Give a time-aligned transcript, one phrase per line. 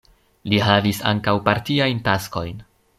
[0.53, 2.63] Li havis ankaŭ partiajn taskojn.